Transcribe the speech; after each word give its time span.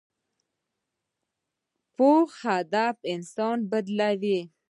پوخ 1.95 2.29
هدف 2.49 2.95
انسان 3.13 3.57
بدلوي 3.71 4.39